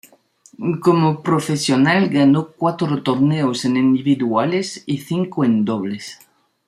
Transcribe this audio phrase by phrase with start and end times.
[0.81, 6.17] Como profesional ganó cuatro torneos en individuales y cinco en dobles.